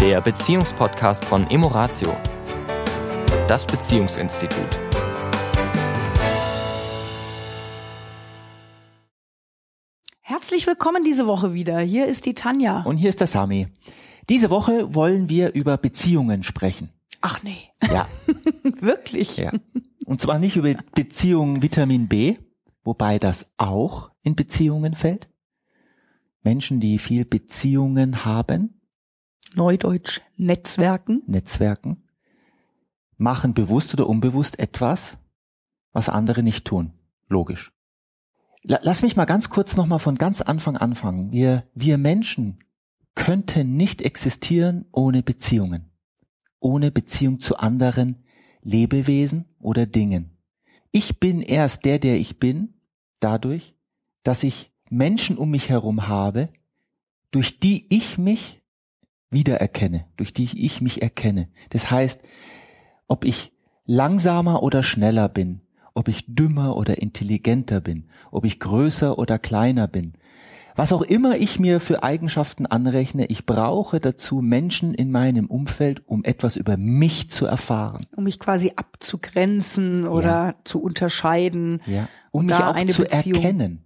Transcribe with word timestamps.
der 0.00 0.22
Beziehungspodcast 0.22 1.26
von 1.26 1.50
Emoratio, 1.50 2.16
das 3.46 3.66
Beziehungsinstitut. 3.66 4.80
Herzlich 10.22 10.66
willkommen 10.66 11.04
diese 11.04 11.26
Woche 11.26 11.52
wieder. 11.52 11.78
Hier 11.80 12.06
ist 12.06 12.24
die 12.24 12.32
Tanja. 12.32 12.80
Und 12.84 12.96
hier 12.96 13.10
ist 13.10 13.20
der 13.20 13.26
Sami. 13.26 13.66
Diese 14.30 14.48
Woche 14.48 14.94
wollen 14.94 15.28
wir 15.28 15.52
über 15.52 15.76
Beziehungen 15.76 16.44
sprechen. 16.44 16.88
Ach 17.20 17.42
nee. 17.42 17.68
Ja. 17.92 18.08
Wirklich? 18.80 19.36
ja. 19.36 19.52
Und 20.06 20.22
zwar 20.22 20.38
nicht 20.38 20.56
über 20.56 20.72
Beziehungen 20.94 21.60
Vitamin 21.60 22.08
B, 22.08 22.38
wobei 22.84 23.18
das 23.18 23.52
auch 23.58 24.10
in 24.22 24.34
Beziehungen 24.34 24.94
fällt. 24.94 25.28
Menschen, 26.42 26.80
die 26.80 26.98
viel 26.98 27.26
Beziehungen 27.26 28.24
haben. 28.24 28.79
Neudeutsch 29.54 30.20
Netzwerken. 30.36 31.22
Netzwerken. 31.26 32.04
Machen 33.16 33.54
bewusst 33.54 33.92
oder 33.94 34.08
unbewusst 34.08 34.58
etwas, 34.58 35.18
was 35.92 36.08
andere 36.08 36.42
nicht 36.42 36.64
tun. 36.64 36.92
Logisch. 37.28 37.72
Lass 38.62 39.02
mich 39.02 39.16
mal 39.16 39.24
ganz 39.24 39.50
kurz 39.50 39.76
nochmal 39.76 39.98
von 39.98 40.16
ganz 40.16 40.42
Anfang 40.42 40.76
anfangen. 40.76 41.32
Wir, 41.32 41.64
wir 41.74 41.98
Menschen 41.98 42.58
könnten 43.14 43.76
nicht 43.76 44.02
existieren 44.02 44.86
ohne 44.92 45.22
Beziehungen. 45.22 45.90
Ohne 46.58 46.90
Beziehung 46.90 47.40
zu 47.40 47.56
anderen 47.56 48.24
Lebewesen 48.62 49.46
oder 49.58 49.86
Dingen. 49.86 50.36
Ich 50.92 51.20
bin 51.20 51.40
erst 51.40 51.84
der, 51.84 51.98
der 51.98 52.18
ich 52.18 52.38
bin, 52.38 52.74
dadurch, 53.20 53.74
dass 54.22 54.42
ich 54.42 54.72
Menschen 54.90 55.38
um 55.38 55.50
mich 55.50 55.68
herum 55.68 56.08
habe, 56.08 56.50
durch 57.30 57.60
die 57.60 57.86
ich 57.94 58.18
mich 58.18 58.59
wiedererkenne, 59.30 60.06
durch 60.16 60.32
die 60.32 60.48
ich 60.64 60.80
mich 60.80 61.02
erkenne. 61.02 61.48
Das 61.70 61.90
heißt, 61.90 62.22
ob 63.08 63.24
ich 63.24 63.52
langsamer 63.86 64.62
oder 64.62 64.82
schneller 64.82 65.28
bin, 65.28 65.60
ob 65.94 66.08
ich 66.08 66.24
dümmer 66.26 66.76
oder 66.76 66.98
intelligenter 66.98 67.80
bin, 67.80 68.08
ob 68.30 68.44
ich 68.44 68.60
größer 68.60 69.18
oder 69.18 69.38
kleiner 69.38 69.88
bin, 69.88 70.14
was 70.76 70.92
auch 70.92 71.02
immer 71.02 71.36
ich 71.36 71.58
mir 71.58 71.80
für 71.80 72.02
Eigenschaften 72.02 72.64
anrechne, 72.64 73.26
ich 73.26 73.44
brauche 73.44 74.00
dazu 74.00 74.36
Menschen 74.36 74.94
in 74.94 75.10
meinem 75.10 75.46
Umfeld, 75.46 76.02
um 76.06 76.24
etwas 76.24 76.56
über 76.56 76.76
mich 76.76 77.30
zu 77.30 77.44
erfahren. 77.44 78.00
Um 78.16 78.24
mich 78.24 78.38
quasi 78.38 78.72
abzugrenzen 78.76 80.06
oder 80.06 80.24
ja. 80.30 80.54
zu 80.64 80.82
unterscheiden. 80.82 81.82
Ja. 81.86 82.08
Um 82.30 82.46
mich 82.46 82.54
auch 82.54 82.78
zu 82.86 83.02
Beziehung. 83.02 83.42
erkennen. 83.42 83.84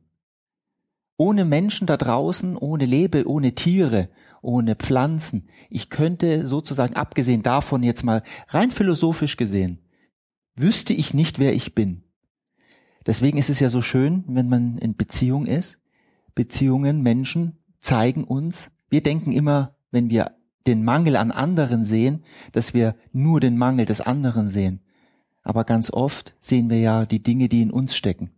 Ohne 1.17 1.45
Menschen 1.45 1.87
da 1.87 1.97
draußen, 1.97 2.57
ohne 2.57 2.87
Lebe, 2.87 3.29
ohne 3.29 3.55
Tiere, 3.55 4.09
ohne 4.43 4.75
Pflanzen. 4.75 5.48
Ich 5.71 5.89
könnte 5.89 6.47
sozusagen, 6.47 6.95
abgesehen 6.97 7.43
davon 7.43 7.83
jetzt 7.83 8.05
mal 8.05 8.23
rein 8.48 8.71
philosophisch 8.71 9.37
gesehen, 9.37 9.79
wüsste 10.56 10.93
ich 10.93 11.15
nicht, 11.15 11.39
wer 11.39 11.55
ich 11.55 11.75
bin. 11.75 12.03
Deswegen 13.06 13.39
ist 13.39 13.51
es 13.51 13.61
ja 13.61 13.69
so 13.69 13.83
schön, 13.83 14.25
wenn 14.27 14.48
man 14.48 14.79
in 14.79 14.97
Beziehung 14.97 15.47
ist, 15.47 15.81
Beziehungen, 16.34 17.03
Menschen 17.03 17.59
zeigen 17.78 18.25
uns, 18.25 18.71
wir 18.89 19.03
denken 19.03 19.33
immer, 19.33 19.77
wenn 19.91 20.11
wir 20.11 20.37
den 20.67 20.84
Mangel 20.84 21.17
an 21.17 21.31
anderen 21.31 21.84
sehen, 21.84 22.25
dass 22.53 22.75
wir 22.75 22.97
nur 23.12 23.41
den 23.41 23.56
Mangel 23.56 23.87
des 23.87 24.01
anderen 24.01 24.49
sehen. 24.49 24.81
Aber 25.43 25.65
ganz 25.65 25.93
oft 25.93 26.34
sehen 26.41 26.71
wir 26.71 26.78
ja 26.78 27.05
die 27.05 27.23
Dinge, 27.23 27.49
die 27.49 27.62
in 27.62 27.71
uns 27.71 27.95
stecken. 27.95 28.31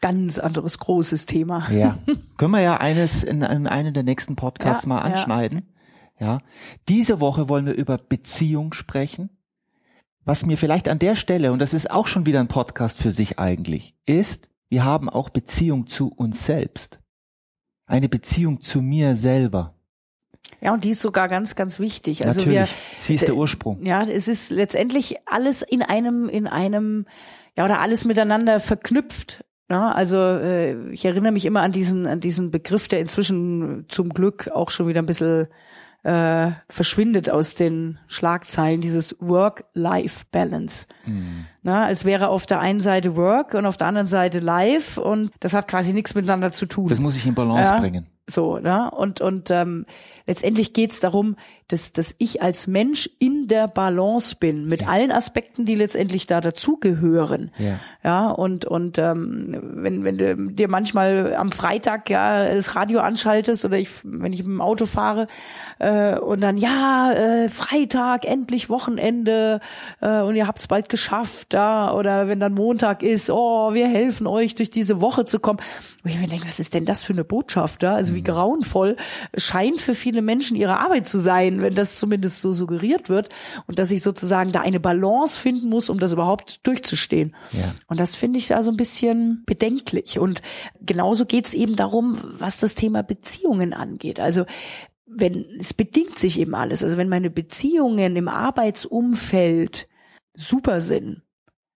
Ganz 0.00 0.38
anderes 0.38 0.78
großes 0.78 1.26
Thema. 1.26 1.70
Ja. 1.70 1.98
Können 2.36 2.52
wir 2.52 2.60
ja 2.60 2.76
eines 2.76 3.24
in, 3.24 3.42
in 3.42 3.66
einem 3.66 3.94
der 3.94 4.02
nächsten 4.02 4.36
Podcasts 4.36 4.84
ja, 4.84 4.88
mal 4.88 5.00
anschneiden. 5.00 5.68
Ja. 6.18 6.26
ja. 6.26 6.38
Diese 6.88 7.20
Woche 7.20 7.48
wollen 7.48 7.66
wir 7.66 7.74
über 7.74 7.98
Beziehung 7.98 8.72
sprechen. 8.72 9.30
Was 10.24 10.44
mir 10.44 10.58
vielleicht 10.58 10.88
an 10.88 10.98
der 10.98 11.14
Stelle, 11.14 11.52
und 11.52 11.60
das 11.60 11.72
ist 11.72 11.90
auch 11.90 12.08
schon 12.08 12.26
wieder 12.26 12.40
ein 12.40 12.48
Podcast 12.48 13.00
für 13.00 13.12
sich 13.12 13.38
eigentlich, 13.38 13.94
ist, 14.06 14.48
wir 14.68 14.84
haben 14.84 15.08
auch 15.08 15.30
Beziehung 15.30 15.86
zu 15.86 16.08
uns 16.08 16.44
selbst. 16.44 17.00
Eine 17.86 18.08
Beziehung 18.08 18.60
zu 18.60 18.82
mir 18.82 19.14
selber. 19.14 19.76
Ja, 20.60 20.72
und 20.72 20.84
die 20.84 20.90
ist 20.90 21.00
sogar 21.00 21.28
ganz, 21.28 21.54
ganz 21.54 21.78
wichtig. 21.78 22.26
Also 22.26 22.40
Natürlich. 22.40 22.58
Wir, 22.58 22.68
Sie 22.96 23.14
ist 23.14 23.28
der 23.28 23.36
Ursprung. 23.36 23.84
Ja, 23.84 24.02
es 24.02 24.26
ist 24.26 24.50
letztendlich 24.50 25.16
alles 25.26 25.62
in 25.62 25.82
einem, 25.82 26.28
in 26.28 26.46
einem, 26.46 27.06
ja, 27.56 27.64
oder 27.64 27.80
alles 27.80 28.04
miteinander 28.04 28.58
verknüpft. 28.58 29.44
Ja, 29.68 29.90
also 29.90 30.16
äh, 30.16 30.90
ich 30.90 31.04
erinnere 31.04 31.32
mich 31.32 31.44
immer 31.44 31.62
an 31.62 31.72
diesen, 31.72 32.06
an 32.06 32.20
diesen 32.20 32.50
Begriff, 32.50 32.86
der 32.88 33.00
inzwischen 33.00 33.86
zum 33.88 34.10
Glück 34.10 34.48
auch 34.52 34.70
schon 34.70 34.86
wieder 34.86 35.02
ein 35.02 35.06
bisschen 35.06 35.48
äh, 36.04 36.52
verschwindet 36.68 37.30
aus 37.30 37.56
den 37.56 37.98
Schlagzeilen, 38.06 38.80
dieses 38.80 39.16
Work-Life-Balance. 39.18 40.86
Mhm. 41.04 41.46
Na, 41.62 41.84
als 41.84 42.04
wäre 42.04 42.28
auf 42.28 42.46
der 42.46 42.60
einen 42.60 42.80
Seite 42.80 43.16
Work 43.16 43.54
und 43.54 43.66
auf 43.66 43.76
der 43.76 43.88
anderen 43.88 44.06
Seite 44.06 44.38
Life 44.38 45.00
und 45.00 45.32
das 45.40 45.52
hat 45.52 45.66
quasi 45.66 45.94
nichts 45.94 46.14
miteinander 46.14 46.52
zu 46.52 46.66
tun. 46.66 46.86
Das 46.86 47.00
muss 47.00 47.16
ich 47.16 47.26
in 47.26 47.34
Balance 47.34 47.72
ja, 47.72 47.80
bringen. 47.80 48.06
So, 48.28 48.58
ne? 48.58 48.90
Und, 48.90 49.20
und 49.20 49.50
ähm, 49.50 49.86
letztendlich 50.26 50.72
geht's 50.72 50.98
darum, 50.98 51.36
dass, 51.68 51.92
dass 51.92 52.14
ich 52.18 52.42
als 52.42 52.68
Mensch 52.68 53.10
in 53.18 53.48
der 53.48 53.66
Balance 53.66 54.36
bin, 54.38 54.66
mit 54.66 54.82
ja. 54.82 54.88
allen 54.88 55.10
Aspekten, 55.10 55.64
die 55.64 55.74
letztendlich 55.74 56.26
da 56.26 56.40
dazugehören. 56.40 57.50
Ja. 57.58 57.78
ja, 58.04 58.30
und, 58.30 58.64
und 58.64 58.98
ähm, 58.98 59.60
wenn, 59.74 60.04
wenn 60.04 60.18
du 60.18 60.36
dir 60.52 60.68
manchmal 60.68 61.34
am 61.34 61.50
Freitag 61.50 62.08
ja 62.08 62.54
das 62.54 62.76
Radio 62.76 63.00
anschaltest 63.00 63.64
oder 63.64 63.78
ich, 63.78 63.88
wenn 64.04 64.32
ich 64.32 64.40
im 64.40 64.60
Auto 64.60 64.86
fahre 64.86 65.26
äh, 65.80 66.18
und 66.18 66.40
dann, 66.40 66.56
ja, 66.56 67.12
äh, 67.12 67.48
Freitag, 67.48 68.26
endlich 68.26 68.70
Wochenende 68.70 69.60
äh, 70.00 70.20
und 70.20 70.36
ihr 70.36 70.46
habt's 70.46 70.68
bald 70.68 70.88
geschafft, 70.88 71.54
ja, 71.54 71.92
oder 71.92 72.28
wenn 72.28 72.38
dann 72.38 72.54
Montag 72.54 73.02
ist, 73.02 73.28
oh, 73.28 73.74
wir 73.74 73.88
helfen 73.88 74.28
euch 74.28 74.54
durch 74.54 74.70
diese 74.70 75.00
Woche 75.00 75.24
zu 75.24 75.40
kommen. 75.40 75.58
Und 76.04 76.10
ich 76.10 76.20
mir 76.20 76.28
denke, 76.28 76.46
was 76.46 76.60
ist 76.60 76.74
denn 76.74 76.84
das 76.84 77.02
für 77.02 77.12
eine 77.12 77.24
Botschaft 77.24 77.82
da? 77.82 77.96
Also 77.96 78.14
wie 78.16 78.24
grauenvoll 78.24 78.96
scheint 79.36 79.80
für 79.80 79.94
viele 79.94 80.22
Menschen 80.22 80.56
ihre 80.56 80.80
Arbeit 80.80 81.06
zu 81.06 81.20
sein 81.20 81.62
wenn 81.62 81.74
das 81.74 81.98
zumindest 81.98 82.40
so 82.40 82.52
suggeriert 82.52 83.08
wird 83.08 83.28
und 83.66 83.78
dass 83.78 83.90
ich 83.92 84.02
sozusagen 84.02 84.50
da 84.50 84.60
eine 84.62 84.80
Balance 84.80 85.38
finden 85.38 85.68
muss, 85.68 85.90
um 85.90 85.98
das 85.98 86.12
überhaupt 86.12 86.66
durchzustehen. 86.66 87.36
Ja. 87.52 87.72
Und 87.86 88.00
das 88.00 88.14
finde 88.14 88.38
ich 88.38 88.48
da 88.48 88.62
so 88.62 88.70
ein 88.70 88.76
bisschen 88.76 89.42
bedenklich. 89.46 90.18
Und 90.18 90.42
genauso 90.80 91.26
geht 91.26 91.46
es 91.46 91.54
eben 91.54 91.76
darum, 91.76 92.16
was 92.22 92.58
das 92.58 92.74
Thema 92.74 93.02
Beziehungen 93.02 93.72
angeht. 93.72 94.20
Also 94.20 94.44
wenn 95.06 95.46
es 95.58 95.72
bedingt 95.72 96.18
sich 96.18 96.40
eben 96.40 96.54
alles. 96.54 96.82
Also 96.82 96.96
wenn 96.96 97.08
meine 97.08 97.30
Beziehungen 97.30 98.16
im 98.16 98.28
Arbeitsumfeld 98.28 99.88
super 100.34 100.80
sind, 100.80 101.22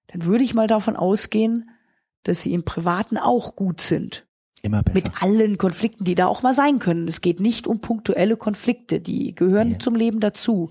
dann 0.09 0.25
würde 0.25 0.45
ich 0.45 0.55
mal 0.55 0.67
davon 0.67 0.97
ausgehen, 0.97 1.71
dass 2.25 2.43
sie 2.43 2.53
im 2.53 2.65
Privaten 2.65 3.17
auch 3.17 3.57
gut 3.57 3.81
sind. 3.81 4.27
Immer 4.63 4.83
besser. 4.83 4.95
Mit 4.95 5.23
allen 5.23 5.59
Konflikten, 5.59 6.05
die 6.05 6.15
da 6.15 6.27
auch 6.27 6.43
mal 6.43 6.53
sein 6.53 6.79
können. 6.79 7.09
Es 7.09 7.21
geht 7.21 7.41
nicht 7.41 7.67
um 7.67 7.81
punktuelle 7.81 8.37
Konflikte, 8.37 9.01
die 9.01 9.35
gehören 9.35 9.73
ja. 9.73 9.79
zum 9.79 9.95
Leben 9.95 10.21
dazu. 10.21 10.71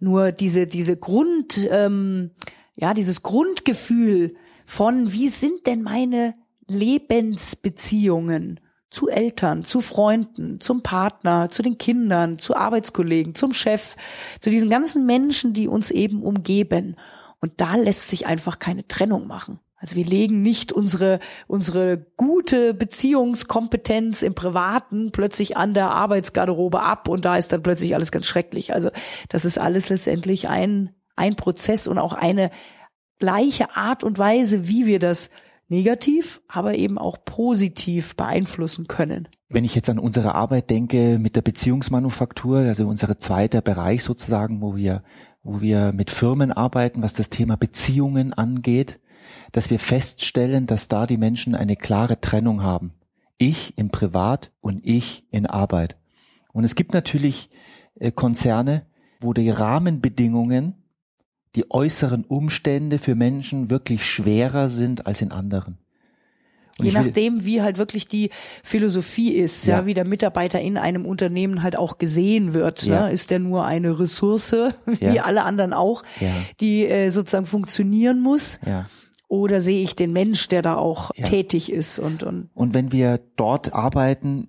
Nur 0.00 0.32
diese, 0.32 0.66
diese 0.66 0.96
Grund, 0.96 1.68
ähm, 1.70 2.30
ja, 2.76 2.94
dieses 2.94 3.22
Grundgefühl 3.22 4.34
von, 4.64 5.12
wie 5.12 5.28
sind 5.28 5.66
denn 5.66 5.82
meine 5.82 6.34
Lebensbeziehungen 6.68 8.60
zu 8.90 9.08
Eltern, 9.08 9.64
zu 9.64 9.80
Freunden, 9.80 10.60
zum 10.60 10.82
Partner, 10.82 11.50
zu 11.50 11.62
den 11.62 11.76
Kindern, 11.76 12.38
zu 12.38 12.56
Arbeitskollegen, 12.56 13.34
zum 13.34 13.52
Chef, 13.52 13.96
zu 14.40 14.50
diesen 14.50 14.70
ganzen 14.70 15.04
Menschen, 15.04 15.52
die 15.52 15.68
uns 15.68 15.90
eben 15.90 16.22
umgeben. 16.22 16.96
Und 17.40 17.52
da 17.60 17.76
lässt 17.76 18.08
sich 18.08 18.26
einfach 18.26 18.58
keine 18.58 18.86
Trennung 18.88 19.26
machen. 19.26 19.60
Also 19.80 19.94
wir 19.94 20.04
legen 20.04 20.42
nicht 20.42 20.72
unsere, 20.72 21.20
unsere 21.46 21.98
gute 22.16 22.74
Beziehungskompetenz 22.74 24.22
im 24.22 24.34
Privaten 24.34 25.12
plötzlich 25.12 25.56
an 25.56 25.72
der 25.72 25.90
Arbeitsgarderobe 25.90 26.82
ab 26.82 27.08
und 27.08 27.24
da 27.24 27.36
ist 27.36 27.52
dann 27.52 27.62
plötzlich 27.62 27.94
alles 27.94 28.10
ganz 28.10 28.26
schrecklich. 28.26 28.74
Also 28.74 28.90
das 29.28 29.44
ist 29.44 29.58
alles 29.58 29.88
letztendlich 29.88 30.48
ein, 30.48 30.90
ein 31.14 31.36
Prozess 31.36 31.86
und 31.86 31.98
auch 31.98 32.12
eine 32.12 32.50
gleiche 33.20 33.76
Art 33.76 34.02
und 34.02 34.18
Weise, 34.18 34.68
wie 34.68 34.86
wir 34.86 34.98
das 34.98 35.30
negativ, 35.68 36.40
aber 36.48 36.74
eben 36.74 36.98
auch 36.98 37.18
positiv 37.24 38.16
beeinflussen 38.16 38.88
können. 38.88 39.28
Wenn 39.48 39.64
ich 39.64 39.74
jetzt 39.74 39.90
an 39.90 39.98
unsere 39.98 40.34
Arbeit 40.34 40.70
denke 40.70 41.18
mit 41.18 41.36
der 41.36 41.42
Beziehungsmanufaktur, 41.42 42.58
also 42.60 42.86
unser 42.86 43.18
zweiter 43.18 43.60
Bereich 43.60 44.02
sozusagen, 44.02 44.60
wo 44.60 44.76
wir, 44.76 45.02
wo 45.42 45.60
wir 45.60 45.92
mit 45.92 46.10
Firmen 46.10 46.52
arbeiten, 46.52 47.02
was 47.02 47.12
das 47.12 47.30
Thema 47.30 47.56
Beziehungen 47.56 48.32
angeht, 48.32 48.98
dass 49.52 49.70
wir 49.70 49.78
feststellen, 49.78 50.66
dass 50.66 50.88
da 50.88 51.06
die 51.06 51.16
Menschen 51.16 51.54
eine 51.54 51.76
klare 51.76 52.20
Trennung 52.20 52.62
haben. 52.62 52.92
Ich 53.38 53.76
im 53.78 53.90
Privat 53.90 54.50
und 54.60 54.84
ich 54.84 55.24
in 55.30 55.46
Arbeit. 55.46 55.96
Und 56.52 56.64
es 56.64 56.74
gibt 56.74 56.92
natürlich 56.94 57.50
äh, 58.00 58.10
Konzerne, 58.10 58.86
wo 59.20 59.32
die 59.32 59.50
Rahmenbedingungen, 59.50 60.74
die 61.54 61.70
äußeren 61.70 62.24
Umstände 62.24 62.98
für 62.98 63.14
Menschen 63.14 63.70
wirklich 63.70 64.04
schwerer 64.04 64.68
sind 64.68 65.06
als 65.06 65.22
in 65.22 65.32
anderen. 65.32 65.78
Und 66.78 66.86
Je 66.86 66.92
nachdem, 66.92 67.44
wie 67.44 67.60
halt 67.60 67.76
wirklich 67.78 68.06
die 68.06 68.30
Philosophie 68.62 69.32
ist, 69.32 69.66
ja. 69.66 69.78
Ja. 69.80 69.86
wie 69.86 69.94
der 69.94 70.04
Mitarbeiter 70.04 70.60
in 70.60 70.76
einem 70.78 71.06
Unternehmen 71.06 71.64
halt 71.64 71.74
auch 71.74 71.98
gesehen 71.98 72.54
wird. 72.54 72.84
Ja. 72.84 73.06
Ne? 73.06 73.12
Ist 73.12 73.30
der 73.32 73.40
nur 73.40 73.64
eine 73.64 73.98
Ressource, 73.98 74.52
wie 74.86 75.04
Ja. 75.04 75.24
alle 75.24 75.42
anderen 75.42 75.72
auch, 75.72 76.04
die 76.60 76.86
äh, 76.86 77.08
sozusagen 77.08 77.46
funktionieren 77.46 78.20
muss? 78.20 78.60
Oder 79.28 79.60
sehe 79.60 79.82
ich 79.82 79.94
den 79.94 80.12
Mensch, 80.12 80.48
der 80.48 80.62
da 80.62 80.76
auch 80.76 81.10
Ja. 81.14 81.26
tätig 81.26 81.70
ist 81.70 81.98
und, 81.98 82.22
und 82.22 82.48
Und 82.54 82.74
wenn 82.74 82.92
wir 82.92 83.20
dort 83.36 83.72
arbeiten, 83.74 84.48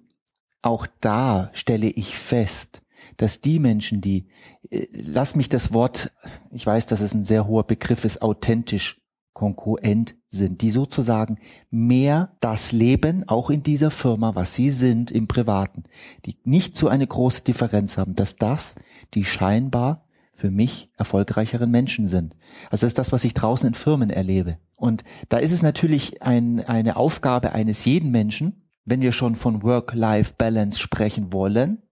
auch 0.62 0.88
da 1.02 1.50
stelle 1.54 1.88
ich 1.88 2.16
fest, 2.18 2.82
dass 3.18 3.42
die 3.42 3.60
Menschen, 3.60 4.02
die, 4.02 4.28
äh, 4.70 4.88
lass 4.92 5.36
mich 5.36 5.50
das 5.50 5.74
Wort, 5.74 6.12
ich 6.52 6.66
weiß, 6.66 6.86
dass 6.86 7.02
es 7.02 7.14
ein 7.14 7.24
sehr 7.26 7.48
hoher 7.48 7.66
Begriff 7.66 8.06
ist, 8.06 8.22
authentisch 8.22 9.02
konkurrent 9.34 10.16
sind, 10.30 10.62
die 10.62 10.70
sozusagen 10.70 11.38
mehr 11.70 12.36
das 12.40 12.72
Leben, 12.72 13.28
auch 13.28 13.50
in 13.50 13.64
dieser 13.64 13.92
Firma, 13.92 14.36
was 14.36 14.54
sie 14.56 14.70
sind 14.70 15.12
im 15.12 15.28
Privaten, 15.28 15.84
die 16.26 16.38
nicht 16.44 16.76
so 16.76 16.88
eine 16.88 17.08
große 17.08 17.44
Differenz 17.44 17.98
haben, 17.98 18.16
dass 18.16 18.36
das 18.36 18.76
die 19.14 19.24
scheinbar 19.24 20.06
für 20.40 20.50
mich 20.50 20.90
erfolgreicheren 20.98 21.70
Menschen 21.70 22.08
sind. 22.08 22.36
Also 22.72 22.86
das 22.86 22.92
ist 22.92 22.98
das, 22.98 23.12
was 23.12 23.26
ich 23.26 23.34
draußen 23.34 23.68
in 23.68 23.74
Firmen 23.74 24.10
erlebe. 24.10 24.58
Und 24.76 25.04
da 25.28 25.38
ist 25.38 25.52
es 25.52 25.62
natürlich 25.62 26.24
ein, 26.24 26.66
eine 26.66 26.96
Aufgabe 26.96 27.52
eines 27.52 27.84
jeden 27.86 28.10
Menschen, 28.10 28.64
wenn 28.86 29.02
wir 29.02 29.12
schon 29.12 29.36
von 29.36 29.62
Work-Life-Balance 29.62 30.80
sprechen 30.80 31.34
wollen, 31.34 31.84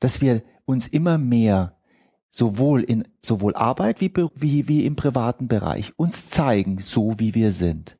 dass 0.00 0.20
wir 0.20 0.42
uns 0.64 0.86
immer 0.86 1.18
mehr 1.18 1.76
sowohl 2.30 2.82
in 2.82 3.04
sowohl 3.20 3.54
Arbeit 3.54 4.00
wie, 4.00 4.12
wie, 4.34 4.66
wie 4.66 4.86
im 4.86 4.96
privaten 4.96 5.46
Bereich 5.46 5.92
uns 5.96 6.28
zeigen, 6.28 6.78
so 6.80 7.18
wie 7.18 7.34
wir 7.34 7.52
sind. 7.52 7.98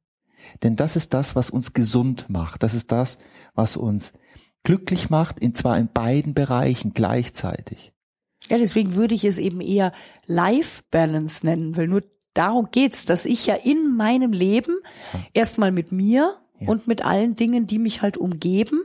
Denn 0.63 0.77
das 0.77 0.97
ist 0.97 1.15
das, 1.15 1.37
was 1.37 1.51
uns 1.51 1.73
gesund 1.73 2.27
macht. 2.29 2.63
Das 2.63 2.75
ist 2.75 2.91
das, 2.91 3.19
was 3.55 3.77
uns 3.77 4.13
glücklich 4.65 5.11
macht, 5.11 5.39
in 5.39 5.55
zwar 5.55 5.79
in 5.79 5.89
beiden 5.89 6.35
Bereichen 6.35 6.95
gleichzeitig. 6.95 7.94
Ja, 8.50 8.58
deswegen 8.58 8.94
würde 8.94 9.14
ich 9.14 9.25
es 9.25 9.38
eben 9.38 9.61
eher 9.61 9.93
Life 10.26 10.82
Balance 10.91 11.44
nennen, 11.46 11.76
weil 11.76 11.88
nur 11.88 12.02
darum 12.35 12.69
geht's, 12.70 13.06
dass 13.06 13.25
ich 13.26 13.46
ja 13.46 13.55
in 13.55 13.96
meinem 13.96 14.32
Leben 14.32 14.76
erstmal 15.32 15.73
mit 15.73 15.93
mir 15.93 16.37
Ja. 16.61 16.69
und 16.69 16.87
mit 16.87 17.05
allen 17.05 17.37
Dingen, 17.37 17.67
die 17.67 17.79
mich 17.79 18.02
halt 18.02 18.17
umgeben, 18.17 18.82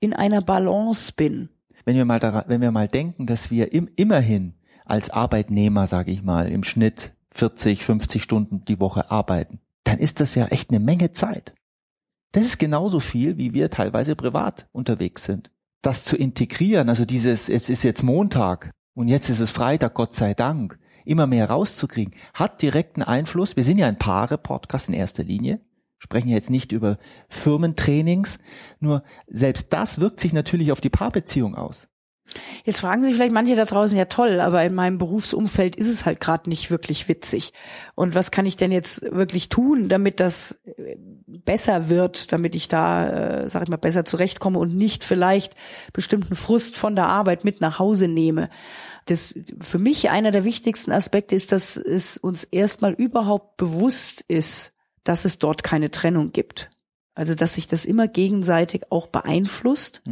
in 0.00 0.12
einer 0.14 0.40
Balance 0.42 1.12
bin. 1.14 1.48
Wenn 1.84 1.96
wir 1.96 2.04
mal 2.04 2.18
daran, 2.20 2.44
wenn 2.46 2.60
wir 2.60 2.70
mal 2.70 2.86
denken, 2.88 3.26
dass 3.26 3.50
wir 3.50 3.72
im, 3.72 3.88
immerhin 3.96 4.54
als 4.84 5.10
Arbeitnehmer, 5.10 5.86
sage 5.86 6.12
ich 6.12 6.22
mal, 6.22 6.48
im 6.48 6.62
Schnitt 6.62 7.12
40, 7.34 7.82
50 7.84 8.22
Stunden 8.22 8.64
die 8.64 8.80
Woche 8.80 9.10
arbeiten, 9.10 9.58
dann 9.84 9.98
ist 9.98 10.20
das 10.20 10.34
ja 10.34 10.46
echt 10.46 10.70
eine 10.70 10.80
Menge 10.80 11.12
Zeit. 11.12 11.54
Das 12.32 12.44
ist 12.44 12.58
genauso 12.58 13.00
viel, 13.00 13.38
wie 13.38 13.54
wir 13.54 13.70
teilweise 13.70 14.14
privat 14.14 14.66
unterwegs 14.72 15.24
sind. 15.24 15.50
Das 15.82 16.04
zu 16.04 16.16
integrieren, 16.16 16.88
also 16.88 17.04
dieses, 17.04 17.48
es 17.48 17.70
ist 17.70 17.84
jetzt 17.84 18.02
Montag 18.02 18.72
und 18.94 19.08
jetzt 19.08 19.30
ist 19.30 19.40
es 19.40 19.50
Freitag, 19.50 19.94
Gott 19.94 20.12
sei 20.12 20.34
Dank, 20.34 20.78
immer 21.04 21.26
mehr 21.26 21.48
rauszukriegen, 21.48 22.14
hat 22.34 22.62
direkten 22.62 23.02
Einfluss. 23.02 23.56
Wir 23.56 23.64
sind 23.64 23.78
ja 23.78 23.86
ein 23.86 23.98
Paare-Podcast 23.98 24.88
in 24.88 24.94
erster 24.94 25.22
Linie, 25.22 25.60
sprechen 25.98 26.28
jetzt 26.28 26.50
nicht 26.50 26.72
über 26.72 26.98
Firmentrainings, 27.28 28.38
nur 28.80 29.04
selbst 29.28 29.72
das 29.72 30.00
wirkt 30.00 30.20
sich 30.20 30.32
natürlich 30.32 30.72
auf 30.72 30.80
die 30.80 30.90
Paarbeziehung 30.90 31.54
aus. 31.54 31.88
Jetzt 32.64 32.80
fragen 32.80 33.04
sich 33.04 33.14
vielleicht 33.14 33.32
manche 33.32 33.56
da 33.56 33.64
draußen, 33.64 33.96
ja 33.96 34.04
toll, 34.04 34.40
aber 34.40 34.64
in 34.64 34.74
meinem 34.74 34.98
Berufsumfeld 34.98 35.76
ist 35.76 35.88
es 35.88 36.04
halt 36.04 36.20
gerade 36.20 36.48
nicht 36.48 36.70
wirklich 36.70 37.08
witzig. 37.08 37.52
Und 37.94 38.14
was 38.14 38.30
kann 38.30 38.46
ich 38.46 38.56
denn 38.56 38.72
jetzt 38.72 39.02
wirklich 39.10 39.48
tun, 39.48 39.88
damit 39.88 40.20
das 40.20 40.58
äh, 40.76 40.96
besser 41.26 41.88
wird, 41.88 42.32
damit 42.32 42.54
ich 42.54 42.68
da, 42.68 43.42
äh, 43.42 43.48
sag 43.48 43.62
ich 43.62 43.68
mal, 43.68 43.76
besser 43.76 44.04
zurechtkomme 44.04 44.58
und 44.58 44.76
nicht 44.76 45.04
vielleicht 45.04 45.54
bestimmten 45.92 46.34
Frust 46.34 46.76
von 46.76 46.94
der 46.94 47.06
Arbeit 47.06 47.44
mit 47.44 47.60
nach 47.60 47.78
Hause 47.78 48.08
nehme? 48.08 48.50
Das 49.06 49.34
für 49.60 49.78
mich 49.78 50.10
einer 50.10 50.30
der 50.30 50.44
wichtigsten 50.44 50.92
Aspekte 50.92 51.34
ist, 51.34 51.52
dass 51.52 51.76
es 51.76 52.18
uns 52.18 52.44
erstmal 52.44 52.92
überhaupt 52.92 53.56
bewusst 53.56 54.22
ist, 54.28 54.74
dass 55.04 55.24
es 55.24 55.38
dort 55.38 55.62
keine 55.62 55.90
Trennung 55.90 56.32
gibt. 56.32 56.68
Also 57.14 57.34
dass 57.34 57.54
sich 57.54 57.66
das 57.66 57.86
immer 57.86 58.06
gegenseitig 58.06 58.92
auch 58.92 59.06
beeinflusst. 59.06 60.02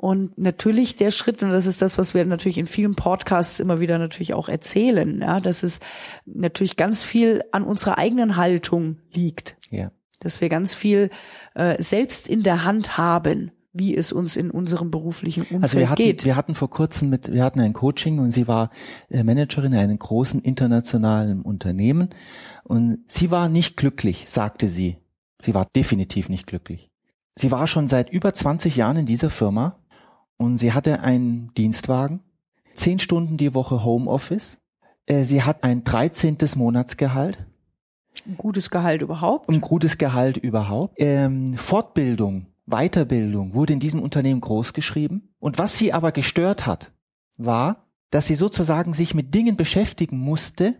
Und 0.00 0.38
natürlich 0.38 0.96
der 0.96 1.10
Schritt, 1.10 1.42
und 1.42 1.50
das 1.50 1.66
ist 1.66 1.82
das, 1.82 1.98
was 1.98 2.14
wir 2.14 2.24
natürlich 2.24 2.56
in 2.56 2.64
vielen 2.64 2.94
Podcasts 2.94 3.60
immer 3.60 3.80
wieder 3.80 3.98
natürlich 3.98 4.32
auch 4.32 4.48
erzählen, 4.48 5.20
ja, 5.20 5.40
dass 5.40 5.62
es 5.62 5.78
natürlich 6.24 6.78
ganz 6.78 7.02
viel 7.02 7.42
an 7.52 7.64
unserer 7.64 7.98
eigenen 7.98 8.36
Haltung 8.36 8.96
liegt. 9.12 9.58
Ja. 9.68 9.90
Dass 10.20 10.40
wir 10.40 10.48
ganz 10.48 10.72
viel 10.72 11.10
äh, 11.54 11.82
selbst 11.82 12.30
in 12.30 12.42
der 12.42 12.64
Hand 12.64 12.96
haben, 12.96 13.50
wie 13.74 13.94
es 13.94 14.10
uns 14.10 14.36
in 14.36 14.50
unserem 14.50 14.90
beruflichen 14.90 15.42
Umfeld 15.42 15.64
Also 15.64 15.78
wir 15.78 15.90
hatten, 15.90 16.02
geht. 16.02 16.24
wir 16.24 16.34
hatten 16.34 16.54
vor 16.54 16.70
kurzem 16.70 17.10
mit, 17.10 17.30
wir 17.30 17.44
hatten 17.44 17.60
ein 17.60 17.74
Coaching 17.74 18.20
und 18.20 18.30
sie 18.30 18.48
war 18.48 18.70
äh, 19.10 19.22
Managerin 19.22 19.74
in 19.74 19.78
einem 19.80 19.98
großen 19.98 20.40
internationalen 20.40 21.42
Unternehmen 21.42 22.08
und 22.64 23.00
sie 23.06 23.30
war 23.30 23.50
nicht 23.50 23.76
glücklich, 23.76 24.24
sagte 24.28 24.66
sie. 24.68 24.96
Sie 25.42 25.54
war 25.54 25.66
definitiv 25.76 26.30
nicht 26.30 26.46
glücklich. 26.46 26.90
Sie 27.34 27.50
war 27.50 27.66
schon 27.66 27.86
seit 27.86 28.08
über 28.08 28.32
20 28.32 28.76
Jahren 28.76 28.96
in 28.96 29.06
dieser 29.06 29.28
Firma 29.28 29.79
und 30.40 30.56
sie 30.56 30.72
hatte 30.72 31.00
einen 31.02 31.52
Dienstwagen, 31.52 32.20
zehn 32.72 32.98
Stunden 32.98 33.36
die 33.36 33.52
Woche 33.52 33.84
Homeoffice. 33.84 34.58
Äh, 35.04 35.24
Sie 35.24 35.42
hat 35.42 35.64
ein 35.64 35.84
13. 35.84 36.38
Monatsgehalt, 36.56 37.46
Ein 38.26 38.38
gutes 38.38 38.70
Gehalt 38.70 39.02
überhaupt. 39.02 39.50
ein 39.50 39.60
gutes 39.60 39.98
Gehalt 39.98 40.38
überhaupt. 40.38 40.94
Ähm, 40.96 41.58
Fortbildung, 41.58 42.46
Weiterbildung 42.64 43.52
wurde 43.52 43.74
in 43.74 43.80
diesem 43.80 44.00
Unternehmen 44.00 44.40
groß 44.40 44.72
geschrieben. 44.72 45.28
Und 45.40 45.58
was 45.58 45.76
sie 45.76 45.92
aber 45.92 46.10
gestört 46.10 46.66
hat, 46.66 46.90
war, 47.36 47.84
dass 48.08 48.26
sie 48.26 48.34
sozusagen 48.34 48.94
sich 48.94 49.12
mit 49.14 49.34
Dingen 49.34 49.58
beschäftigen 49.58 50.18
musste, 50.18 50.74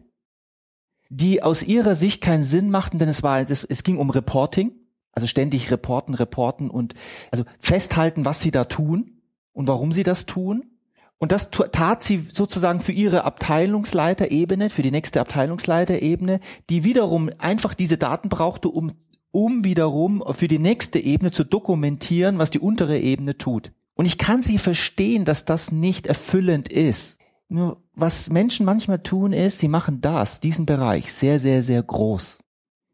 die 1.10 1.42
aus 1.42 1.62
ihrer 1.64 1.96
Sicht 1.96 2.22
keinen 2.22 2.44
Sinn 2.44 2.70
machten, 2.70 2.98
denn 2.98 3.10
es 3.10 3.22
war, 3.22 3.40
es, 3.40 3.64
es 3.64 3.82
ging 3.82 3.98
um 3.98 4.08
Reporting, 4.08 4.72
also 5.12 5.26
ständig 5.26 5.70
reporten, 5.70 6.14
reporten 6.14 6.70
und 6.70 6.94
also 7.30 7.44
festhalten, 7.58 8.24
was 8.24 8.40
sie 8.40 8.52
da 8.52 8.64
tun 8.64 9.19
und 9.60 9.68
warum 9.68 9.92
sie 9.92 10.02
das 10.02 10.26
tun. 10.26 10.64
Und 11.18 11.32
das 11.32 11.50
tat 11.50 12.02
sie 12.02 12.16
sozusagen 12.16 12.80
für 12.80 12.92
ihre 12.92 13.24
Abteilungsleiterebene, 13.24 14.70
für 14.70 14.80
die 14.80 14.90
nächste 14.90 15.20
Abteilungsleiterebene, 15.20 16.40
die 16.70 16.82
wiederum 16.82 17.28
einfach 17.36 17.74
diese 17.74 17.98
Daten 17.98 18.30
brauchte, 18.30 18.70
um, 18.70 18.92
um 19.30 19.62
wiederum 19.62 20.24
für 20.30 20.48
die 20.48 20.58
nächste 20.58 20.98
Ebene 20.98 21.30
zu 21.30 21.44
dokumentieren, 21.44 22.38
was 22.38 22.48
die 22.48 22.58
untere 22.58 22.98
Ebene 22.98 23.36
tut. 23.36 23.72
Und 23.92 24.06
ich 24.06 24.16
kann 24.16 24.42
sie 24.42 24.56
verstehen, 24.56 25.26
dass 25.26 25.44
das 25.44 25.72
nicht 25.72 26.06
erfüllend 26.06 26.72
ist. 26.72 27.18
Nur 27.50 27.82
was 27.94 28.30
Menschen 28.30 28.64
manchmal 28.64 29.02
tun 29.02 29.34
ist, 29.34 29.58
sie 29.58 29.68
machen 29.68 30.00
das, 30.00 30.40
diesen 30.40 30.64
Bereich 30.64 31.12
sehr, 31.12 31.38
sehr, 31.38 31.62
sehr 31.62 31.82
groß. 31.82 32.42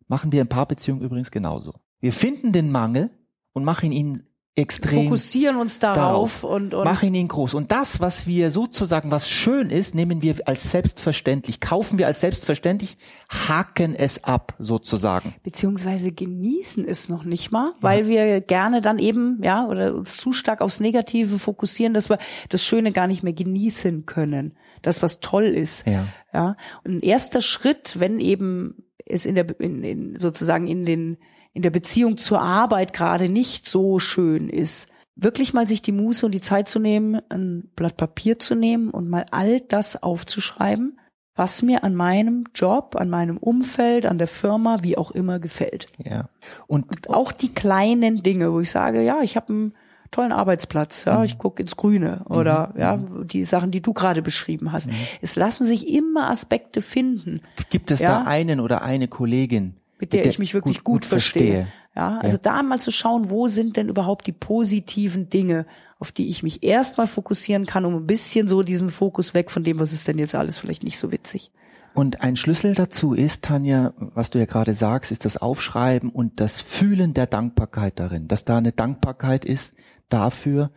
Machen 0.09 0.33
wir 0.33 0.43
in 0.43 0.49
Paarbeziehungen 0.49 1.05
übrigens 1.05 1.31
genauso. 1.31 1.75
Wir 2.01 2.13
finden 2.13 2.51
den 2.51 2.73
Mangel 2.73 3.11
und 3.53 3.63
machen 3.63 3.93
ihn 3.93 4.25
extrem 4.57 5.05
Fokussieren 5.05 5.57
uns 5.57 5.79
darauf 5.79 6.43
und, 6.43 6.73
und 6.73 6.85
machen 6.85 7.15
ihn 7.15 7.29
groß. 7.29 7.53
Und 7.53 7.71
das, 7.71 8.01
was 8.01 8.27
wir 8.27 8.51
sozusagen, 8.51 9.11
was 9.11 9.29
schön 9.29 9.69
ist, 9.69 9.95
nehmen 9.95 10.23
wir 10.23 10.37
als 10.47 10.71
selbstverständlich, 10.71 11.61
kaufen 11.61 11.99
wir 11.99 12.07
als 12.07 12.21
selbstverständlich, 12.21 12.97
haken 13.29 13.95
es 13.95 14.25
ab 14.25 14.55
sozusagen. 14.59 15.35
beziehungsweise 15.43 16.11
genießen 16.11 16.89
es 16.89 17.11
noch 17.11 17.25
nicht 17.25 17.53
mal, 17.53 17.73
weil 17.83 18.09
wir 18.09 18.41
gerne 18.41 18.81
dann 18.81 18.99
eben, 18.99 19.41
ja, 19.43 19.67
oder 19.67 19.95
uns 19.95 20.17
zu 20.17 20.33
stark 20.33 20.63
aufs 20.63 20.81
Negative 20.81 21.39
fokussieren, 21.39 21.93
dass 21.93 22.09
wir 22.09 22.19
das 22.49 22.65
Schöne 22.65 22.93
gar 22.93 23.07
nicht 23.07 23.23
mehr 23.23 23.35
genießen 23.35 24.07
können. 24.07 24.57
Das, 24.81 25.03
was 25.03 25.21
toll 25.21 25.45
ist. 25.45 25.87
Ja. 25.87 26.09
Ja. 26.33 26.57
Und 26.85 26.97
ein 26.97 27.01
erster 27.01 27.43
Schritt, 27.43 27.97
wenn 27.99 28.21
eben 28.21 28.85
es 29.05 29.27
in 29.27 29.35
der, 29.35 29.47
in, 29.61 29.85
in, 29.85 30.19
sozusagen 30.19 30.67
in 30.67 30.85
den, 30.85 31.19
in 31.57 31.63
der 31.63 31.71
Beziehung 31.71 32.19
zur 32.19 32.41
Arbeit 32.41 32.93
gerade 32.93 33.29
nicht 33.31 33.69
so 33.69 33.99
schön 33.99 34.49
ist, 34.51 34.89
wirklich 35.17 35.55
mal 35.55 35.67
sich 35.67 35.81
die 35.81 35.93
Muße 35.93 36.27
und 36.27 36.33
die 36.33 36.43
Zeit 36.43 36.69
zu 36.69 36.79
nehmen, 36.79 37.21
ein 37.31 37.71
Blatt 37.75 37.97
Papier 37.97 38.39
zu 38.39 38.55
nehmen 38.55 38.91
und 38.91 39.09
mal 39.09 39.25
all 39.31 39.61
das 39.61 40.03
aufzuschreiben, 40.03 41.01
was 41.35 41.63
mir 41.63 41.83
an 41.83 41.95
meinem 41.95 42.45
Job, 42.55 42.95
an 42.99 43.09
meinem 43.09 43.39
Umfeld, 43.39 44.05
an 44.05 44.19
der 44.19 44.27
Firma, 44.27 44.83
wie 44.83 44.99
auch 44.99 45.11
immer 45.11 45.39
gefällt. 45.39 45.87
Ja. 45.99 46.29
Und 46.67 47.09
Auch 47.09 47.33
die 47.33 47.53
kleinen 47.55 48.23
Dinge, 48.23 48.53
wo 48.53 48.61
ich 48.61 48.71
sage, 48.71 49.03
ja, 49.03 49.21
ich 49.23 49.37
habe 49.37 49.49
einen 49.53 49.75
tollen 50.11 50.33
Arbeitsplatz, 50.33 51.07
ja, 51.07 51.25
ich 51.25 51.39
gucke 51.39 51.63
ins 51.63 51.77
Grüne 51.77 52.25
oder 52.29 52.75
ja, 52.79 52.99
die 53.25 53.45
Sachen, 53.45 53.71
die 53.71 53.81
du 53.81 53.95
gerade 53.95 54.21
beschrieben 54.23 54.73
hast. 54.73 54.91
Es 55.23 55.37
lassen 55.37 55.67
sich 55.67 55.89
immer 55.89 56.29
Aspekte 56.29 56.83
finden, 56.83 57.41
gibt 57.71 57.91
es 57.91 58.01
Ja. 58.01 58.09
da 58.09 58.23
einen 58.23 58.61
oder 58.61 58.83
eine 58.83 59.09
Kollegin, 59.09 59.75
mit 59.99 60.13
der 60.13 60.27
ich 60.27 60.39
mich 60.39 60.55
wirklich 60.55 60.85
gut, 60.85 61.05
verstehe. 61.05 61.69
Ja, 61.95 62.19
also 62.19 62.37
Ja. 62.37 62.43
da 62.43 62.63
mal 62.63 62.81
zu 62.81 62.91
schauen, 62.91 63.31
wo 63.31 63.47
sind 63.47 63.77
denn 63.77 63.89
überhaupt 63.89 64.27
die 64.27 64.33
positiven 64.33 65.31
Dinge, 65.31 65.67
auf 65.99 66.13
die 66.13 66.29
ich 66.29 66.43
mich 66.43 66.63
erstmal 66.63 67.07
fokussieren 67.07 67.65
kann, 67.65 67.85
um 67.87 67.95
ein 67.95 68.07
bisschen 68.07 68.49
so 68.49 68.63
diesen 68.63 68.91
Fokus 68.91 69.33
weg 69.33 69.51
von 69.51 69.65
dem, 69.65 69.79
was 69.79 69.93
ist 69.93 70.07
denn 70.07 70.19
jetzt 70.19 70.35
alles 70.35 70.59
vielleicht 70.59 70.85
nicht 70.85 70.99
so 70.99 71.11
witzig. 71.11 71.51
Und 71.95 72.21
ein 72.21 72.37
Schlüssel 72.37 72.75
dazu 72.75 73.15
ist, 73.15 73.45
Tanja, 73.45 73.95
was 73.97 74.29
du 74.29 74.39
ja 74.39 74.45
gerade 74.45 74.75
sagst, 74.75 75.11
ist 75.11 75.25
das 75.25 75.39
Aufschreiben 75.39 76.11
und 76.11 76.41
das 76.41 76.61
Fühlen 76.61 77.15
der 77.15 77.27
Dankbarkeit 77.27 77.99
darin, 77.99 78.29
dass 78.29 78.45
da 78.45 78.59
eine 78.59 78.73
Dankbarkeit 78.73 79.47
ist 79.47 79.75
dafür, 80.11 80.71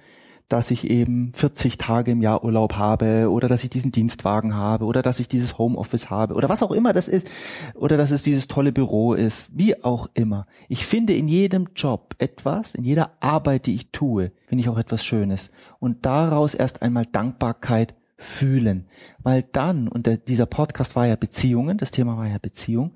dass 0.49 0.71
ich 0.71 0.89
eben 0.89 1.31
40 1.33 1.77
Tage 1.77 2.11
im 2.11 2.21
Jahr 2.21 2.43
Urlaub 2.43 2.73
habe 2.73 3.29
oder 3.31 3.47
dass 3.47 3.63
ich 3.63 3.69
diesen 3.69 3.91
Dienstwagen 3.91 4.55
habe 4.55 4.85
oder 4.85 5.01
dass 5.01 5.19
ich 5.19 5.27
dieses 5.27 5.57
Homeoffice 5.57 6.09
habe 6.09 6.33
oder 6.33 6.49
was 6.49 6.63
auch 6.63 6.71
immer 6.71 6.91
das 6.91 7.07
ist 7.07 7.29
oder 7.75 7.97
dass 7.97 8.11
es 8.11 8.23
dieses 8.23 8.47
tolle 8.47 8.71
Büro 8.71 9.13
ist, 9.13 9.57
wie 9.57 9.83
auch 9.83 10.09
immer. 10.15 10.47
Ich 10.67 10.85
finde 10.85 11.13
in 11.13 11.27
jedem 11.27 11.69
Job 11.75 12.15
etwas, 12.17 12.75
in 12.75 12.83
jeder 12.83 13.11
Arbeit, 13.19 13.67
die 13.67 13.75
ich 13.75 13.91
tue, 13.91 14.31
finde 14.47 14.61
ich 14.61 14.69
auch 14.69 14.77
etwas 14.77 15.05
Schönes 15.05 15.51
und 15.79 16.05
daraus 16.05 16.55
erst 16.55 16.81
einmal 16.81 17.05
Dankbarkeit 17.05 17.93
fühlen, 18.17 18.85
weil 19.19 19.43
dann, 19.43 19.87
und 19.87 20.09
dieser 20.27 20.45
Podcast 20.45 20.95
war 20.95 21.07
ja 21.07 21.15
Beziehungen, 21.15 21.77
das 21.77 21.91
Thema 21.91 22.17
war 22.17 22.27
ja 22.27 22.37
Beziehung, 22.37 22.95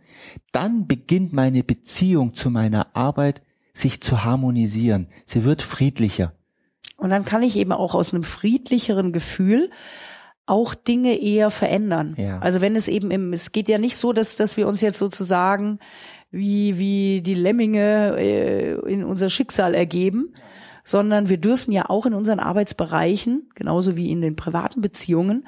dann 0.51 0.86
beginnt 0.86 1.31
meine 1.33 1.63
Beziehung 1.63 2.33
zu 2.33 2.50
meiner 2.50 2.95
Arbeit 2.95 3.41
sich 3.74 4.01
zu 4.01 4.24
harmonisieren. 4.24 5.07
Sie 5.25 5.45
wird 5.45 5.62
friedlicher. 5.62 6.33
Und 7.03 7.10
dann 7.10 7.25
kann 7.25 7.43
ich 7.43 7.57
eben 7.57 7.74
auch 7.74 7.95
aus 7.95 8.13
einem 8.13 8.24
friedlicheren 8.24 9.12
Gefühl 9.12 9.69
auch 10.45 10.74
Dinge 10.74 11.19
eher 11.19 11.50
verändern. 11.50 12.15
Ja. 12.17 12.39
Also 12.39 12.62
wenn 12.62 12.77
es 12.77 12.88
eben 12.88 13.12
im, 13.12 13.33
es 13.33 13.51
geht 13.51 13.67
ja 13.67 13.77
nicht 13.77 13.98
so, 13.98 14.13
dass, 14.13 14.38
dass 14.38 14.55
wir 14.55 14.69
uns 14.69 14.79
jetzt 14.79 15.00
sozusagen 15.00 15.79
wie, 16.31 16.79
wie 16.79 17.22
die 17.22 17.33
Lemminge 17.33 18.15
äh, 18.17 18.74
in 18.89 19.03
unser 19.03 19.29
Schicksal 19.29 19.75
ergeben, 19.75 20.33
sondern 20.86 21.27
wir 21.27 21.38
dürfen 21.38 21.74
ja 21.74 21.89
auch 21.89 22.05
in 22.05 22.13
unseren 22.13 22.39
Arbeitsbereichen, 22.39 23.50
genauso 23.53 23.98
wie 23.98 24.10
in 24.10 24.22
den 24.22 24.38
privaten 24.38 24.79
Beziehungen, 24.79 25.45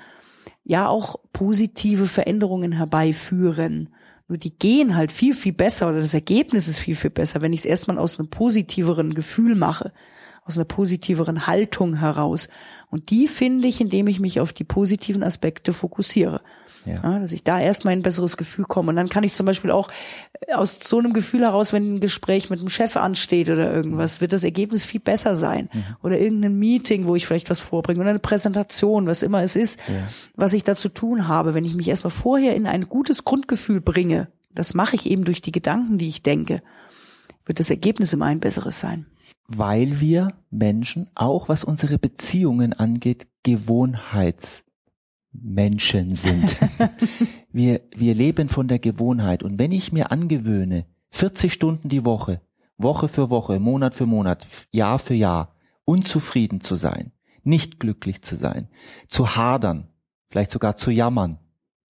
ja 0.65 0.89
auch 0.89 1.15
positive 1.31 2.05
Veränderungen 2.05 2.73
herbeiführen. 2.73 3.93
Nur 4.27 4.37
die 4.37 4.57
gehen 4.57 4.97
halt 4.97 5.13
viel, 5.13 5.33
viel 5.33 5.53
besser 5.53 5.87
oder 5.87 5.99
das 5.99 6.13
Ergebnis 6.13 6.67
ist 6.67 6.79
viel, 6.79 6.95
viel 6.95 7.11
besser, 7.11 7.41
wenn 7.41 7.53
ich 7.53 7.61
es 7.61 7.65
erstmal 7.65 7.97
aus 7.97 8.19
einem 8.19 8.29
positiveren 8.29 9.13
Gefühl 9.13 9.55
mache 9.55 9.93
aus 10.45 10.57
einer 10.57 10.65
positiveren 10.65 11.47
Haltung 11.47 11.95
heraus. 11.95 12.47
Und 12.89 13.09
die 13.09 13.27
finde 13.27 13.67
ich, 13.67 13.81
indem 13.81 14.07
ich 14.07 14.19
mich 14.19 14.39
auf 14.39 14.53
die 14.53 14.63
positiven 14.63 15.23
Aspekte 15.23 15.73
fokussiere. 15.73 16.41
Ja. 16.85 17.01
ja. 17.01 17.19
dass 17.19 17.31
ich 17.31 17.43
da 17.43 17.59
erstmal 17.59 17.93
ein 17.93 18.03
besseres 18.03 18.37
Gefühl 18.37 18.65
komme. 18.65 18.89
Und 18.89 18.95
dann 18.95 19.09
kann 19.09 19.23
ich 19.23 19.33
zum 19.33 19.47
Beispiel 19.47 19.71
auch 19.71 19.89
äh, 20.41 20.53
aus 20.53 20.79
so 20.83 20.99
einem 20.99 21.13
Gefühl 21.13 21.41
heraus, 21.41 21.73
wenn 21.73 21.95
ein 21.95 21.99
Gespräch 21.99 22.51
mit 22.51 22.59
einem 22.59 22.69
Chef 22.69 22.95
ansteht 22.95 23.49
oder 23.49 23.73
irgendwas, 23.73 24.21
wird 24.21 24.33
das 24.33 24.43
Ergebnis 24.43 24.85
viel 24.85 24.99
besser 24.99 25.35
sein. 25.35 25.67
Mhm. 25.73 25.83
Oder 26.03 26.19
irgendein 26.19 26.59
Meeting, 26.59 27.07
wo 27.07 27.15
ich 27.15 27.25
vielleicht 27.25 27.49
was 27.49 27.59
vorbringe 27.59 28.01
oder 28.01 28.11
eine 28.11 28.19
Präsentation, 28.19 29.07
was 29.07 29.23
immer 29.23 29.41
es 29.41 29.55
ist, 29.55 29.79
ja. 29.87 29.95
was 30.35 30.53
ich 30.53 30.63
da 30.63 30.75
zu 30.75 30.89
tun 30.89 31.27
habe. 31.27 31.55
Wenn 31.55 31.65
ich 31.65 31.73
mich 31.73 31.87
erstmal 31.87 32.11
vorher 32.11 32.55
in 32.55 32.67
ein 32.67 32.87
gutes 32.87 33.25
Grundgefühl 33.25 33.81
bringe, 33.81 34.27
das 34.53 34.75
mache 34.75 34.95
ich 34.95 35.09
eben 35.09 35.25
durch 35.25 35.41
die 35.41 35.51
Gedanken, 35.51 35.97
die 35.97 36.07
ich 36.07 36.21
denke, 36.21 36.61
wird 37.47 37.59
das 37.59 37.71
Ergebnis 37.71 38.13
immer 38.13 38.25
ein 38.25 38.39
besseres 38.39 38.79
sein 38.79 39.07
weil 39.47 40.01
wir 40.01 40.33
Menschen, 40.49 41.07
auch 41.15 41.49
was 41.49 41.63
unsere 41.63 41.99
Beziehungen 41.99 42.73
angeht, 42.73 43.27
Gewohnheitsmenschen 43.43 46.15
sind. 46.15 46.57
wir, 47.51 47.81
wir 47.95 48.15
leben 48.15 48.49
von 48.49 48.67
der 48.67 48.79
Gewohnheit. 48.79 49.43
Und 49.43 49.59
wenn 49.59 49.71
ich 49.71 49.91
mir 49.91 50.11
angewöhne, 50.11 50.87
40 51.11 51.53
Stunden 51.53 51.89
die 51.89 52.05
Woche, 52.05 52.41
Woche 52.77 53.07
für 53.07 53.29
Woche, 53.29 53.59
Monat 53.59 53.93
für 53.93 54.05
Monat, 54.05 54.47
Jahr 54.71 54.99
für 54.99 55.13
Jahr, 55.13 55.55
unzufrieden 55.85 56.61
zu 56.61 56.75
sein, 56.75 57.11
nicht 57.43 57.79
glücklich 57.79 58.21
zu 58.21 58.35
sein, 58.35 58.67
zu 59.07 59.35
hadern, 59.35 59.87
vielleicht 60.29 60.51
sogar 60.51 60.75
zu 60.75 60.91
jammern, 60.91 61.39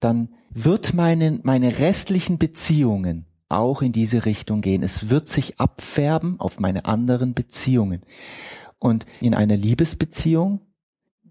dann 0.01 0.35
wird 0.51 0.93
meine, 0.93 1.41
meine 1.43 1.79
restlichen 1.79 2.39
Beziehungen 2.39 3.27
auch 3.49 3.83
in 3.83 3.93
diese 3.93 4.25
Richtung 4.25 4.61
gehen. 4.61 4.83
Es 4.83 5.11
wird 5.11 5.29
sich 5.29 5.61
abfärben 5.61 6.41
auf 6.41 6.61
meine 6.61 6.85
anderen 6.85 7.35
Beziehungen. 7.35 8.03
Und 8.79 9.07
in 9.21 9.35
einer 9.35 9.57
Liebesbeziehung, 9.57 10.61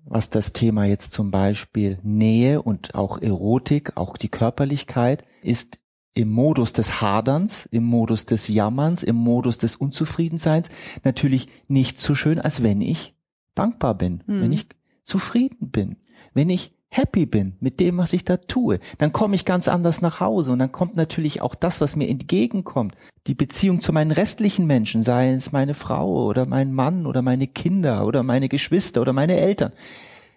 was 0.06 0.30
das 0.30 0.54
Thema 0.54 0.86
jetzt 0.86 1.14
zum 1.14 1.32
Beispiel 1.32 2.00
Nähe 2.04 2.62
und 2.62 2.96
auch 2.96 3.22
Erotik, 3.22 3.96
auch 3.96 4.18
die 4.18 4.30
Körperlichkeit, 4.30 5.24
ist 5.42 5.80
im 6.14 6.30
Modus 6.30 6.74
des 6.74 7.02
Haderns, 7.02 7.66
im 7.66 7.84
Modus 7.84 8.26
des 8.26 8.48
Jammerns, 8.48 9.04
im 9.04 9.16
Modus 9.16 9.58
des 9.58 9.76
Unzufriedenseins 9.76 10.70
natürlich 11.04 11.48
nicht 11.68 12.00
so 12.00 12.16
schön, 12.16 12.40
als 12.40 12.62
wenn 12.64 12.82
ich 12.82 13.16
dankbar 13.56 13.96
bin, 13.96 14.24
mhm. 14.28 14.42
wenn 14.42 14.52
ich 14.52 14.68
zufrieden 15.04 15.72
bin, 15.72 15.98
wenn 16.34 16.50
ich 16.50 16.73
happy 16.96 17.26
bin 17.26 17.56
mit 17.60 17.80
dem, 17.80 17.98
was 17.98 18.14
ich 18.14 18.24
da 18.24 18.38
tue, 18.38 18.80
dann 19.00 19.12
komme 19.12 19.36
ich 19.36 19.46
ganz 19.46 19.68
anders 19.68 20.02
nach 20.02 20.20
Hause 20.20 20.52
und 20.52 20.60
dann 20.60 20.72
kommt 20.72 20.96
natürlich 20.96 21.42
auch 21.42 21.56
das, 21.56 21.82
was 21.82 21.96
mir 21.96 22.08
entgegenkommt. 22.08 22.96
Die 23.28 23.34
Beziehung 23.34 23.82
zu 23.82 23.92
meinen 23.94 24.12
restlichen 24.12 24.68
Menschen, 24.68 25.02
sei 25.02 25.32
es 25.34 25.52
meine 25.52 25.74
Frau 25.74 26.26
oder 26.26 26.46
mein 26.46 26.72
Mann 26.72 27.06
oder 27.06 27.22
meine 27.22 27.48
Kinder 27.48 28.06
oder 28.06 28.22
meine 28.22 28.48
Geschwister 28.48 29.02
oder 29.02 29.14
meine 29.14 29.38
Eltern, 29.38 29.72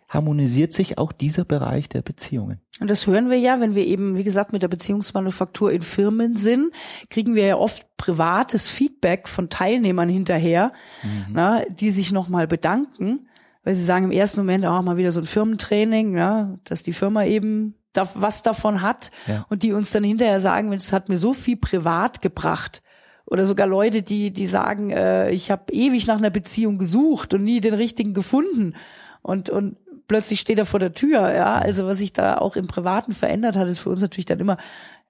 harmonisiert 0.08 0.72
sich 0.72 0.98
auch 0.98 1.12
dieser 1.12 1.44
Bereich 1.44 1.88
der 1.88 2.00
Beziehungen. 2.00 2.60
Und 2.80 2.90
das 2.90 3.06
hören 3.06 3.28
wir 3.28 3.38
ja, 3.38 3.60
wenn 3.60 3.74
wir 3.74 3.86
eben, 3.86 4.16
wie 4.16 4.24
gesagt, 4.24 4.52
mit 4.52 4.62
der 4.62 4.68
Beziehungsmanufaktur 4.68 5.72
in 5.72 5.82
Firmen 5.82 6.36
sind, 6.36 6.72
kriegen 7.10 7.34
wir 7.34 7.46
ja 7.46 7.56
oft 7.56 7.86
privates 7.96 8.68
Feedback 8.68 9.28
von 9.28 9.50
Teilnehmern 9.50 10.08
hinterher, 10.08 10.72
mhm. 11.02 11.32
na, 11.32 11.64
die 11.64 11.90
sich 11.90 12.12
nochmal 12.12 12.46
bedanken 12.46 13.28
weil 13.66 13.74
sie 13.74 13.82
sagen 13.82 14.04
im 14.04 14.12
ersten 14.12 14.38
Moment 14.38 14.64
auch 14.64 14.80
mal 14.82 14.96
wieder 14.96 15.10
so 15.10 15.20
ein 15.20 15.26
Firmentraining, 15.26 16.16
ja, 16.16 16.56
dass 16.62 16.84
die 16.84 16.92
Firma 16.92 17.24
eben 17.24 17.74
da, 17.92 18.08
was 18.14 18.44
davon 18.44 18.80
hat 18.80 19.10
ja. 19.26 19.44
und 19.48 19.64
die 19.64 19.72
uns 19.72 19.90
dann 19.90 20.04
hinterher 20.04 20.38
sagen, 20.38 20.72
es 20.72 20.92
hat 20.92 21.08
mir 21.08 21.16
so 21.16 21.32
viel 21.32 21.56
privat 21.56 22.22
gebracht. 22.22 22.80
Oder 23.24 23.44
sogar 23.44 23.66
Leute, 23.66 24.02
die, 24.02 24.30
die 24.30 24.46
sagen, 24.46 24.90
äh, 24.90 25.32
ich 25.32 25.50
habe 25.50 25.72
ewig 25.72 26.06
nach 26.06 26.18
einer 26.18 26.30
Beziehung 26.30 26.78
gesucht 26.78 27.34
und 27.34 27.42
nie 27.42 27.60
den 27.60 27.74
richtigen 27.74 28.14
gefunden. 28.14 28.76
Und, 29.20 29.50
und 29.50 29.78
plötzlich 30.06 30.38
steht 30.38 30.60
er 30.60 30.64
vor 30.64 30.78
der 30.78 30.92
Tür, 30.92 31.34
ja. 31.34 31.56
Also 31.56 31.88
was 31.88 31.98
sich 31.98 32.12
da 32.12 32.38
auch 32.38 32.54
im 32.54 32.68
Privaten 32.68 33.10
verändert 33.10 33.56
hat, 33.56 33.66
ist 33.66 33.80
für 33.80 33.90
uns 33.90 34.00
natürlich 34.00 34.26
dann 34.26 34.38
immer 34.38 34.58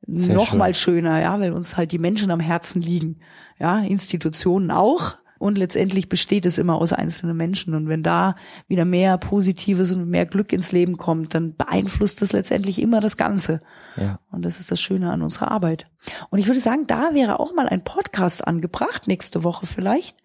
Sehr 0.07 0.35
noch 0.35 0.49
schön. 0.49 0.59
mal 0.59 0.73
schöner, 0.73 1.21
ja, 1.21 1.39
weil 1.39 1.53
uns 1.53 1.77
halt 1.77 1.93
die 1.93 1.99
Menschen 1.99 2.31
am 2.31 2.41
Herzen 2.41 2.81
liegen. 2.81 3.19
Ja, 3.59 3.81
Institutionen 3.81 4.71
auch, 4.71 5.17
und 5.39 5.59
letztendlich 5.59 6.09
besteht 6.09 6.47
es 6.47 6.59
immer 6.59 6.77
aus 6.77 6.93
einzelnen 6.93 7.37
Menschen. 7.37 7.75
Und 7.75 7.89
wenn 7.89 8.03
da 8.03 8.37
wieder 8.69 8.85
mehr 8.85 9.19
Positives 9.19 9.93
und 9.93 10.09
mehr 10.09 10.27
Glück 10.27 10.53
ins 10.53 10.73
Leben 10.73 10.97
kommt, 10.97 11.35
dann 11.35 11.57
beeinflusst 11.57 12.23
das 12.23 12.33
letztendlich 12.33 12.81
immer 12.81 13.01
das 13.01 13.17
Ganze. 13.17 13.61
Ja. 13.97 14.21
Und 14.31 14.45
das 14.45 14.61
ist 14.61 14.71
das 14.71 14.81
Schöne 14.81 15.11
an 15.13 15.23
unserer 15.23 15.51
Arbeit. 15.51 15.85
Und 16.31 16.39
ich 16.39 16.47
würde 16.47 16.61
sagen, 16.61 16.87
da 16.87 17.15
wäre 17.15 17.41
auch 17.41 17.55
mal 17.55 17.69
ein 17.69 17.85
Podcast 17.85 18.47
angebracht, 18.47 19.07
nächste 19.09 19.45
Woche 19.45 19.67
vielleicht, 19.67 20.17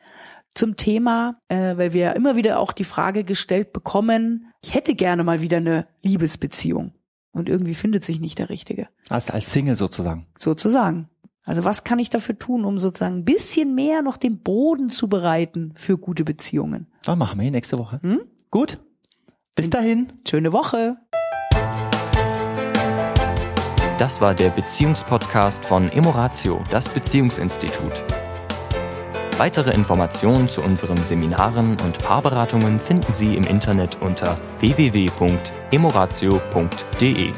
zum 0.53 0.75
Thema, 0.75 1.39
äh, 1.48 1.77
weil 1.77 1.94
wir 1.94 2.01
ja 2.01 2.12
immer 2.12 2.36
wieder 2.36 2.60
auch 2.60 2.74
die 2.74 2.84
Frage 2.84 3.24
gestellt 3.24 3.74
bekommen, 3.74 4.51
ich 4.63 4.74
hätte 4.74 4.96
gerne 4.96 5.24
mal 5.24 5.41
wieder 5.41 5.58
eine 5.58 5.88
Liebesbeziehung. 6.01 6.94
Und 7.34 7.48
irgendwie 7.48 7.74
findet 7.74 8.03
sich 8.03 8.20
nicht 8.20 8.39
der 8.39 8.50
Richtige. 8.50 8.89
Also 9.10 9.32
als 9.32 9.53
Single 9.53 9.75
sozusagen. 9.75 10.27
Sozusagen. 10.38 11.08
Also 11.45 11.65
was 11.65 11.83
kann 11.83 12.00
ich 12.00 12.10
dafür 12.10 12.38
tun, 12.38 12.65
um 12.65 12.79
sozusagen 12.79 13.19
ein 13.19 13.25
bisschen 13.25 13.74
mehr 13.74 14.01
noch 14.01 14.17
den 14.17 14.39
Boden 14.39 14.91
zu 14.91 15.07
bereiten 15.07 15.71
für 15.75 15.98
gute 15.98 16.24
Beziehungen? 16.24 16.88
Dann 17.03 17.17
machen 17.17 17.39
wir 17.39 17.50
nächste 17.50 17.79
Woche. 17.79 18.00
Hm? 18.03 18.21
Gut. 18.51 18.79
Bis 19.55 19.69
dahin. 19.69 20.13
Schöne 20.27 20.53
Woche. 20.53 20.98
Das 23.98 24.21
war 24.21 24.33
der 24.33 24.50
Beziehungspodcast 24.50 25.65
von 25.65 25.89
Emoratio, 25.89 26.63
das 26.69 26.89
Beziehungsinstitut. 26.89 28.03
Weitere 29.38 29.71
Informationen 29.71 30.50
zu 30.50 30.62
unseren 30.62 31.03
Seminaren 31.05 31.77
und 31.81 32.00
Paarberatungen 32.00 32.79
finden 32.79 33.13
Sie 33.13 33.36
im 33.36 33.43
Internet 33.43 34.01
unter 34.01 34.38
www.emoratio.de. 34.60 37.31